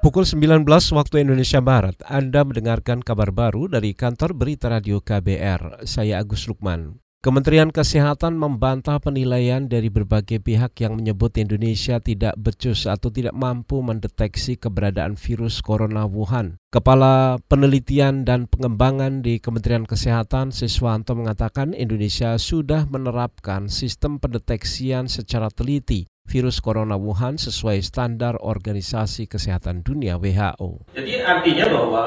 Pukul 0.00 0.24
19 0.24 0.64
waktu 0.96 1.28
Indonesia 1.28 1.60
Barat, 1.60 1.92
Anda 2.08 2.40
mendengarkan 2.40 3.04
kabar 3.04 3.36
baru 3.36 3.68
dari 3.68 3.92
kantor 3.92 4.32
berita 4.32 4.72
radio 4.72 5.04
KBR. 5.04 5.84
Saya 5.84 6.24
Agus 6.24 6.48
Lukman. 6.48 6.96
Kementerian 7.20 7.68
Kesehatan 7.68 8.40
membantah 8.40 8.96
penilaian 8.96 9.68
dari 9.68 9.92
berbagai 9.92 10.40
pihak 10.40 10.72
yang 10.80 10.96
menyebut 10.96 11.36
Indonesia 11.36 12.00
tidak 12.00 12.32
becus 12.40 12.88
atau 12.88 13.12
tidak 13.12 13.36
mampu 13.36 13.84
mendeteksi 13.84 14.56
keberadaan 14.56 15.20
virus 15.20 15.60
corona 15.60 16.08
Wuhan. 16.08 16.56
Kepala 16.72 17.36
Penelitian 17.44 18.24
dan 18.24 18.48
Pengembangan 18.48 19.20
di 19.20 19.36
Kementerian 19.36 19.84
Kesehatan 19.84 20.48
Siswanto 20.48 21.12
mengatakan 21.12 21.76
Indonesia 21.76 22.40
sudah 22.40 22.88
menerapkan 22.88 23.68
sistem 23.68 24.16
pendeteksian 24.16 25.12
secara 25.12 25.52
teliti 25.52 26.08
virus 26.30 26.62
corona 26.62 26.94
Wuhan 26.94 27.34
sesuai 27.34 27.82
standar 27.82 28.38
Organisasi 28.38 29.26
Kesehatan 29.26 29.82
Dunia 29.82 30.14
WHO. 30.22 30.94
Jadi 30.94 31.18
artinya 31.26 31.66
bahwa 31.66 32.04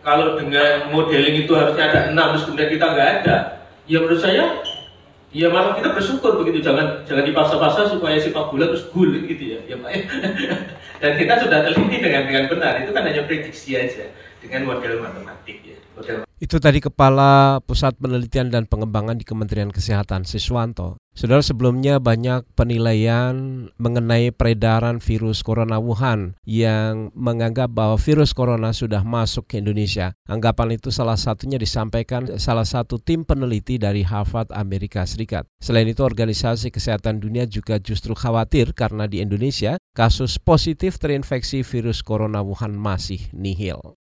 kalau 0.00 0.40
dengan 0.40 0.88
modeling 0.88 1.44
itu 1.44 1.52
harusnya 1.52 1.84
ada 1.92 2.00
enam, 2.08 2.32
terus 2.32 2.48
kemudian 2.48 2.70
kita 2.72 2.86
nggak 2.88 3.10
ada, 3.20 3.36
ya 3.84 4.00
menurut 4.00 4.20
saya 4.24 4.64
ya 5.36 5.52
malah 5.52 5.76
kita 5.76 5.92
bersyukur 5.92 6.40
begitu 6.40 6.64
jangan 6.64 7.04
jangan 7.04 7.28
dipaksa-paksa 7.28 7.92
supaya 7.92 8.16
sepak 8.16 8.48
bola 8.48 8.72
terus 8.72 8.88
gol 8.88 9.12
gitu 9.12 9.44
ya 9.52 9.58
ya 9.68 9.76
Pak 9.76 9.90
dan 11.04 11.12
kita 11.20 11.34
sudah 11.44 11.58
teliti 11.60 12.00
dengan 12.00 12.24
dengan 12.24 12.44
benar 12.48 12.80
itu 12.80 12.90
kan 12.96 13.04
hanya 13.04 13.20
prediksi 13.28 13.76
aja 13.76 14.08
dengan 14.40 14.64
model 14.64 15.04
matematik 15.04 15.60
ya 15.60 15.76
model 15.92 16.24
itu 16.36 16.56
tadi 16.60 16.84
Kepala 16.84 17.64
Pusat 17.64 17.96
Penelitian 17.96 18.52
dan 18.52 18.68
Pengembangan 18.68 19.16
di 19.16 19.24
Kementerian 19.24 19.72
Kesehatan 19.72 20.28
Siswanto. 20.28 21.00
Saudara 21.16 21.40
sebelumnya 21.40 21.96
banyak 21.96 22.44
penilaian 22.52 23.66
mengenai 23.80 24.36
peredaran 24.36 25.00
virus 25.00 25.40
corona 25.40 25.80
Wuhan 25.80 26.36
yang 26.44 27.08
menganggap 27.16 27.72
bahwa 27.72 27.96
virus 27.96 28.36
corona 28.36 28.76
sudah 28.76 29.00
masuk 29.00 29.48
ke 29.48 29.64
Indonesia. 29.64 30.12
Anggapan 30.28 30.76
itu 30.76 30.92
salah 30.92 31.16
satunya 31.16 31.56
disampaikan 31.56 32.36
salah 32.36 32.68
satu 32.68 33.00
tim 33.00 33.24
peneliti 33.24 33.80
dari 33.80 34.04
Harvard 34.04 34.52
Amerika 34.52 35.08
Serikat. 35.08 35.48
Selain 35.56 35.88
itu 35.88 36.04
Organisasi 36.04 36.68
Kesehatan 36.68 37.16
Dunia 37.16 37.48
juga 37.48 37.80
justru 37.80 38.12
khawatir 38.12 38.76
karena 38.76 39.08
di 39.08 39.24
Indonesia 39.24 39.80
kasus 39.96 40.36
positif 40.36 41.00
terinfeksi 41.00 41.64
virus 41.64 42.04
corona 42.04 42.44
Wuhan 42.44 42.76
masih 42.76 43.24
nihil. 43.32 43.96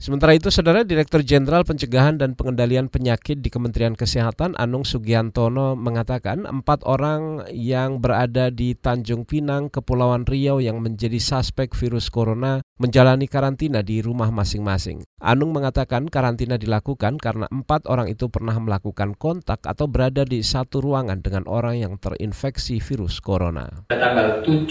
Sementara 0.00 0.32
itu, 0.32 0.48
Saudara 0.48 0.80
Direktur 0.80 1.20
Jenderal 1.20 1.60
Pencegahan 1.60 2.16
dan 2.16 2.32
Pengendalian 2.32 2.88
Penyakit 2.88 3.44
di 3.44 3.52
Kementerian 3.52 3.92
Kesehatan 3.92 4.56
Anung 4.56 4.88
Sugiantono 4.88 5.76
mengatakan 5.76 6.48
empat 6.48 6.88
orang 6.88 7.44
yang 7.52 8.00
berada 8.00 8.48
di 8.48 8.72
Tanjung 8.72 9.28
Pinang, 9.28 9.68
Kepulauan 9.68 10.24
Riau 10.24 10.56
yang 10.56 10.80
menjadi 10.80 11.20
suspek 11.20 11.76
virus 11.76 12.08
corona 12.08 12.64
menjalani 12.80 13.28
karantina 13.28 13.84
di 13.84 14.00
rumah 14.00 14.32
masing-masing. 14.32 15.04
Anung 15.20 15.52
mengatakan 15.52 16.08
karantina 16.08 16.56
dilakukan 16.56 17.20
karena 17.20 17.44
empat 17.52 17.84
orang 17.84 18.08
itu 18.08 18.32
pernah 18.32 18.56
melakukan 18.56 19.12
kontak 19.20 19.60
atau 19.68 19.84
berada 19.84 20.24
di 20.24 20.40
satu 20.40 20.80
ruangan 20.80 21.20
dengan 21.20 21.44
orang 21.44 21.76
yang 21.76 22.00
terinfeksi 22.00 22.80
virus 22.80 23.20
corona. 23.20 23.68
Tanggal 23.92 24.40
7 24.48 24.64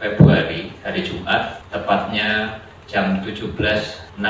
Februari, 0.00 0.72
hari 0.80 1.04
Jumat, 1.04 1.60
tepatnya 1.68 2.60
jam 2.90 3.20
17.16 3.22 4.20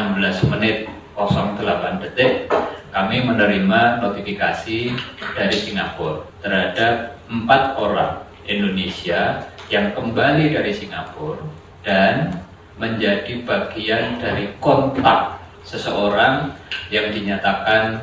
menit 0.51 0.87
08 1.15 2.03
detik 2.03 2.51
kami 2.95 3.27
menerima 3.27 4.03
notifikasi 4.03 4.95
dari 5.35 5.57
Singapura 5.59 6.27
terhadap 6.43 7.19
empat 7.27 7.75
orang 7.79 8.23
Indonesia 8.47 9.51
yang 9.73 9.97
kembali 9.97 10.55
dari 10.55 10.71
Singapura 10.71 11.43
dan 11.83 12.39
menjadi 12.79 13.43
bagian 13.47 14.19
dari 14.19 14.51
kontak 14.59 15.39
seseorang 15.65 16.53
yang 16.93 17.09
dinyatakan 17.15 18.03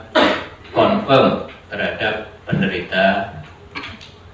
confirm 0.73 1.45
terhadap 1.69 2.31
penderita 2.47 3.35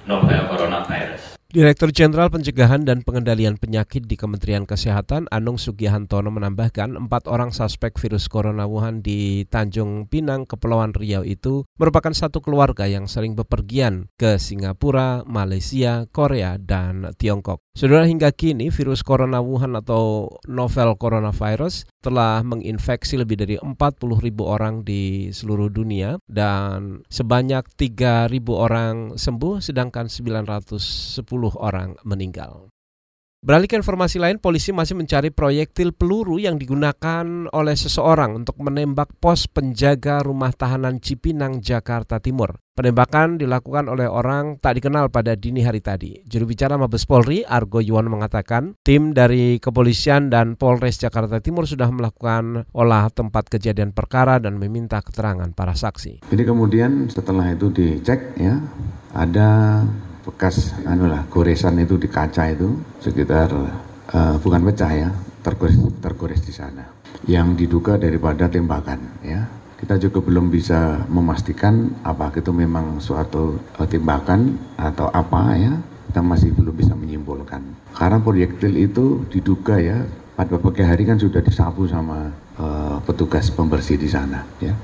novel 0.08 0.40
coronavirus. 0.48 1.27
Direktur 1.48 1.96
Jenderal 1.96 2.28
Pencegahan 2.28 2.84
dan 2.84 3.00
Pengendalian 3.00 3.56
Penyakit 3.56 4.04
di 4.04 4.20
Kementerian 4.20 4.68
Kesehatan 4.68 5.32
Anung 5.32 5.56
Sugihantono 5.56 6.28
menambahkan 6.28 6.92
empat 7.00 7.24
orang 7.24 7.56
suspek 7.56 7.96
virus 7.96 8.28
corona 8.28 8.68
Wuhan 8.68 9.00
di 9.00 9.48
Tanjung 9.48 10.12
Pinang, 10.12 10.44
Kepulauan 10.44 10.92
Riau 10.92 11.24
itu 11.24 11.64
merupakan 11.80 12.12
satu 12.12 12.44
keluarga 12.44 12.84
yang 12.84 13.08
sering 13.08 13.32
bepergian 13.32 14.12
ke 14.20 14.36
Singapura, 14.36 15.24
Malaysia, 15.24 16.04
Korea, 16.12 16.60
dan 16.60 17.16
Tiongkok. 17.16 17.64
Saudara 17.78 18.10
hingga 18.10 18.34
kini 18.34 18.74
virus 18.74 19.06
corona 19.06 19.38
Wuhan 19.38 19.78
atau 19.78 20.26
novel 20.50 20.98
coronavirus 20.98 21.86
telah 22.02 22.42
menginfeksi 22.42 23.14
lebih 23.14 23.38
dari 23.38 23.54
40 23.54 23.70
ribu 24.18 24.50
orang 24.50 24.82
di 24.82 25.30
seluruh 25.30 25.70
dunia 25.70 26.18
dan 26.26 27.06
sebanyak 27.06 27.62
3 27.78 28.34
ribu 28.34 28.58
orang 28.58 29.14
sembuh 29.14 29.62
sedangkan 29.62 30.10
910 30.10 31.22
orang 31.54 31.94
meninggal. 32.02 32.66
Beralih 33.38 33.70
ke 33.70 33.78
informasi 33.78 34.18
lain, 34.18 34.42
polisi 34.42 34.74
masih 34.74 34.98
mencari 34.98 35.30
proyektil 35.30 35.94
peluru 35.94 36.42
yang 36.42 36.58
digunakan 36.58 37.46
oleh 37.54 37.76
seseorang 37.78 38.34
untuk 38.34 38.58
menembak 38.58 39.14
pos 39.22 39.46
penjaga 39.46 40.26
rumah 40.26 40.50
tahanan 40.50 40.98
Cipinang, 40.98 41.62
Jakarta 41.62 42.18
Timur. 42.18 42.58
Penembakan 42.74 43.38
dilakukan 43.38 43.86
oleh 43.86 44.10
orang 44.10 44.58
tak 44.58 44.82
dikenal 44.82 45.14
pada 45.14 45.38
dini 45.38 45.62
hari 45.62 45.78
tadi. 45.78 46.18
Juru 46.26 46.50
bicara 46.50 46.74
Mabes 46.74 47.06
Polri, 47.06 47.46
Argo 47.46 47.78
Yuwono 47.78 48.10
mengatakan, 48.10 48.74
tim 48.82 49.14
dari 49.14 49.62
kepolisian 49.62 50.34
dan 50.34 50.58
Polres 50.58 50.98
Jakarta 50.98 51.38
Timur 51.38 51.70
sudah 51.70 51.94
melakukan 51.94 52.66
olah 52.74 53.06
tempat 53.14 53.54
kejadian 53.54 53.94
perkara 53.94 54.42
dan 54.42 54.58
meminta 54.58 54.98
keterangan 54.98 55.54
para 55.54 55.78
saksi. 55.78 56.26
Jadi 56.26 56.42
kemudian 56.42 57.06
setelah 57.06 57.54
itu 57.54 57.70
dicek 57.70 58.34
ya, 58.34 58.58
ada 59.14 59.86
bekas 60.28 60.76
anu 60.84 61.08
lah 61.08 61.24
goresan 61.32 61.80
itu 61.80 61.96
di 61.96 62.04
kaca 62.04 62.52
itu 62.52 62.76
sekitar 63.00 63.48
uh, 64.12 64.36
bukan 64.44 64.60
pecah 64.68 64.92
ya 64.92 65.08
tergores 65.40 65.80
tergores 66.04 66.40
di 66.44 66.52
sana. 66.52 66.84
Yang 67.24 67.64
diduga 67.64 67.96
daripada 67.96 68.44
tembakan 68.52 69.24
ya. 69.24 69.48
Kita 69.78 69.94
juga 69.94 70.18
belum 70.18 70.50
bisa 70.50 71.06
memastikan 71.06 72.02
apa 72.02 72.34
itu 72.34 72.50
memang 72.50 72.98
suatu 72.98 73.56
uh, 73.80 73.88
tembakan 73.88 74.60
atau 74.76 75.08
apa 75.08 75.56
ya. 75.56 75.72
Kita 76.12 76.20
masih 76.20 76.52
belum 76.52 76.74
bisa 76.76 76.92
menyimpulkan. 76.92 77.62
Karena 77.96 78.20
proyektil 78.20 78.74
itu 78.76 79.24
diduga 79.32 79.80
ya 79.80 80.04
pada 80.36 80.60
pagi 80.60 80.84
hari 80.84 81.08
kan 81.08 81.16
sudah 81.16 81.40
disapu 81.40 81.88
sama 81.88 82.28
uh, 82.60 83.00
petugas 83.06 83.48
pembersih 83.48 83.96
di 83.96 84.10
sana 84.10 84.44
ya. 84.60 84.76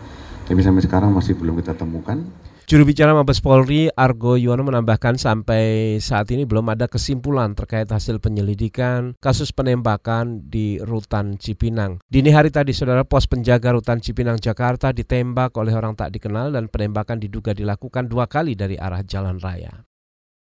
Tapi 0.45 0.61
sampai 0.61 0.85
sekarang 0.85 1.13
masih 1.13 1.37
belum 1.37 1.61
kita 1.61 1.77
temukan 1.77 2.21
Juru 2.65 2.89
bicara 2.89 3.13
Mabes 3.13 3.45
Polri 3.45 3.93
Argo 3.93 4.41
Yuwono 4.41 4.65
menambahkan 4.65 5.21
sampai 5.21 6.01
saat 6.01 6.33
ini 6.33 6.49
belum 6.49 6.65
ada 6.73 6.89
kesimpulan 6.89 7.53
terkait 7.53 7.85
hasil 7.93 8.25
penyelidikan 8.25 9.13
kasus 9.21 9.53
penembakan 9.53 10.49
di 10.49 10.81
Rutan 10.81 11.37
Cipinang. 11.37 12.01
Dini 12.09 12.33
hari 12.33 12.49
tadi 12.49 12.73
saudara 12.73 13.05
pos 13.05 13.29
penjaga 13.29 13.77
Rutan 13.77 14.01
Cipinang 14.01 14.41
Jakarta 14.41 14.97
ditembak 14.97 15.53
oleh 15.61 15.77
orang 15.77 15.93
tak 15.93 16.17
dikenal 16.17 16.57
dan 16.57 16.73
penembakan 16.73 17.21
diduga 17.21 17.53
dilakukan 17.53 18.09
dua 18.09 18.25
kali 18.25 18.57
dari 18.57 18.81
arah 18.81 19.05
jalan 19.05 19.37
raya. 19.45 19.85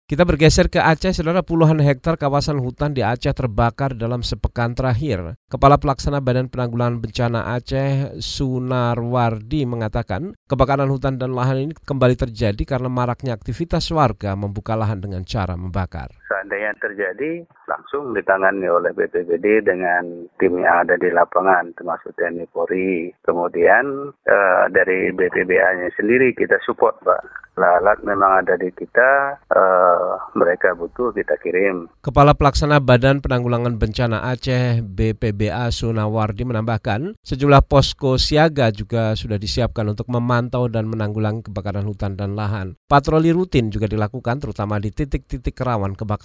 Kita 0.09 0.25
bergeser 0.25 0.73
ke 0.73 0.81
Aceh, 0.81 1.21
saudara 1.21 1.45
puluhan 1.45 1.85
hektar 1.85 2.17
kawasan 2.17 2.65
hutan 2.65 2.97
di 2.97 3.05
Aceh 3.05 3.29
terbakar 3.29 3.93
dalam 3.93 4.25
sepekan 4.25 4.73
terakhir. 4.73 5.37
Kepala 5.53 5.77
Pelaksana 5.77 6.25
Badan 6.25 6.49
Penanggulangan 6.49 6.97
Bencana 6.97 7.53
Aceh, 7.53 8.17
Sunarwardi, 8.17 9.69
mengatakan 9.69 10.33
kebakaran 10.49 10.89
hutan 10.89 11.21
dan 11.21 11.37
lahan 11.37 11.69
ini 11.69 11.73
kembali 11.77 12.17
terjadi 12.25 12.65
karena 12.65 12.89
maraknya 12.89 13.37
aktivitas 13.37 13.85
warga 13.93 14.33
membuka 14.33 14.81
lahan 14.81 14.97
dengan 14.97 15.29
cara 15.29 15.61
membakar. 15.61 16.09
Seandainya 16.29 16.77
terjadi, 16.77 17.43
langsung 17.65 18.13
ditangani 18.13 18.69
oleh 18.69 18.93
BPBD 18.93 19.65
dengan 19.65 20.29
tim 20.37 20.61
yang 20.61 20.85
ada 20.85 21.01
di 21.01 21.09
lapangan, 21.09 21.73
termasuk 21.73 22.13
TNI 22.21 22.45
Polri. 22.53 23.09
Kemudian 23.25 24.13
eh, 24.29 24.65
dari 24.69 25.09
BPBA-nya 25.17 25.89
sendiri 25.97 26.37
kita 26.37 26.61
support, 26.69 27.01
Pak 27.01 27.49
alat 27.59 27.99
memang 28.07 28.45
ada 28.45 28.55
di 28.55 28.71
kita, 28.71 29.39
uh, 29.51 30.15
mereka 30.39 30.75
butuh 30.79 31.11
kita 31.11 31.35
kirim. 31.43 31.91
Kepala 32.05 32.35
Pelaksana 32.37 32.79
Badan 32.79 33.19
Penanggulangan 33.19 33.75
Bencana 33.81 34.31
Aceh 34.31 34.85
BPBA 34.85 35.71
Sunawardi 35.75 36.47
menambahkan, 36.47 37.19
sejumlah 37.27 37.67
posko 37.67 38.21
siaga 38.21 38.71
juga 38.71 39.19
sudah 39.19 39.41
disiapkan 39.41 39.91
untuk 39.91 40.07
memantau 40.11 40.71
dan 40.71 40.87
menanggulangi 40.87 41.51
kebakaran 41.51 41.87
hutan 41.87 42.15
dan 42.15 42.39
lahan. 42.39 42.79
Patroli 42.87 43.35
rutin 43.35 43.75
juga 43.75 43.91
dilakukan 43.91 44.39
terutama 44.39 44.79
di 44.79 44.95
titik-titik 44.95 45.59
rawan 45.59 45.99
kebakaran. 45.99 46.18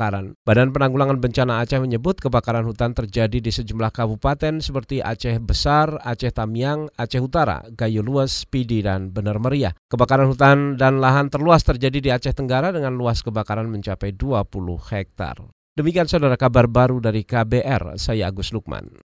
Badan 0.44 0.74
Penanggulangan 0.74 1.22
Bencana 1.22 1.62
Aceh 1.62 1.78
menyebut 1.78 2.18
kebakaran 2.18 2.66
hutan 2.66 2.98
terjadi 2.98 3.38
di 3.38 3.52
sejumlah 3.54 3.94
kabupaten 3.94 4.60
seperti 4.60 5.06
Aceh 5.06 5.38
Besar, 5.38 6.02
Aceh 6.02 6.34
Tamiang, 6.34 6.90
Aceh 6.98 7.22
Utara, 7.22 7.62
Gayo 7.74 8.02
Luas, 8.02 8.50
Pidi, 8.50 8.82
dan 8.82 9.14
Benar 9.14 9.38
Meriah. 9.38 9.78
Kebakaran 9.92 10.32
hutan 10.32 10.80
dan 10.80 10.98
lahan 11.04 11.14
Kebakaran 11.24 11.30
terluas 11.30 11.62
terjadi 11.62 12.00
di 12.00 12.10
Aceh 12.10 12.34
Tenggara 12.34 12.72
dengan 12.72 12.96
luas 12.96 13.22
kebakaran 13.22 13.70
mencapai 13.70 14.16
20 14.16 14.48
hektar. 14.90 15.46
Demikian 15.74 16.10
saudara 16.10 16.38
kabar 16.38 16.70
baru 16.70 17.02
dari 17.02 17.26
KBR, 17.28 17.98
saya 18.00 18.30
Agus 18.30 18.54
Lukman. 18.54 19.04